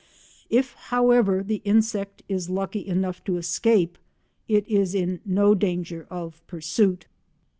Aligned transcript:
If, 0.49 0.73
however, 0.89 1.43
the 1.43 1.61
insect 1.63 2.23
is 2.27 2.49
lucky 2.49 2.83
enough 2.87 3.23
to 3.25 3.37
escape, 3.37 3.99
it 4.47 4.67
is 4.67 4.95
in 4.95 5.19
no 5.27 5.53
danger 5.53 6.07
of 6.09 6.41
pursuit. 6.47 7.05